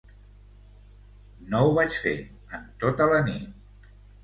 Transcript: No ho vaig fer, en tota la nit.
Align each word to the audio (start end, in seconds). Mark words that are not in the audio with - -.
No 1.51 1.61
ho 1.67 1.77
vaig 1.81 1.99
fer, 2.07 2.15
en 2.59 2.67
tota 2.87 3.11
la 3.15 3.23
nit. 3.31 3.89